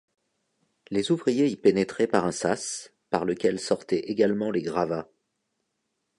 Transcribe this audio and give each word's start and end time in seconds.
Les 0.89 1.11
ouvriers 1.11 1.47
y 1.47 1.55
pénétraient 1.55 2.07
par 2.07 2.25
un 2.25 2.31
sas, 2.31 2.91
par 3.11 3.23
lequel 3.23 3.59
sortaient 3.59 3.99
également 4.09 4.49
les 4.49 4.63
gravats. 4.63 5.11